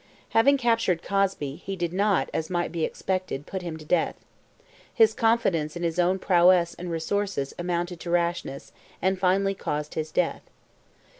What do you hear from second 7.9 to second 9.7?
to rashness, and finally